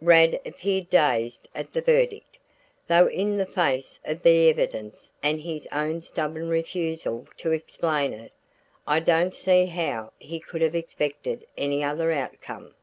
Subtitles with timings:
[0.00, 2.38] Rad appeared dazed at the verdict;
[2.86, 8.30] though in the face of the evidence and his own stubborn refusal to explain it,
[8.86, 12.76] I don't see how he could have expected any other outcome.